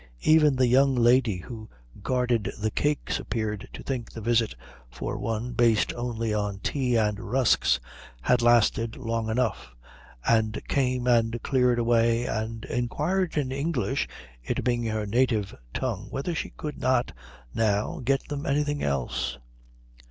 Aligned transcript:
Even 0.23 0.55
the 0.55 0.65
young 0.65 0.95
lady 0.95 1.37
who 1.37 1.69
guarded 2.01 2.51
the 2.59 2.71
cakes 2.71 3.19
appeared 3.19 3.69
to 3.71 3.83
think 3.83 4.11
the 4.11 4.19
visit 4.19 4.55
for 4.89 5.15
one 5.15 5.51
based 5.51 5.93
only 5.93 6.33
on 6.33 6.57
tea 6.57 6.95
and 6.95 7.19
rusks 7.19 7.79
had 8.23 8.41
lasted 8.41 8.97
long 8.97 9.29
enough, 9.29 9.75
and 10.27 10.59
came 10.67 11.05
and 11.05 11.39
cleared 11.43 11.77
away 11.77 12.25
and 12.25 12.65
inquired 12.65 13.37
in 13.37 13.51
English, 13.51 14.07
it 14.41 14.63
being 14.63 14.85
her 14.85 15.05
native 15.05 15.53
tongue, 15.71 16.07
whether 16.09 16.33
she 16.33 16.49
could 16.49 16.79
not, 16.79 17.11
now, 17.53 18.01
get 18.03 18.27
them 18.27 18.47
anything 18.47 18.81
else. 18.81 19.37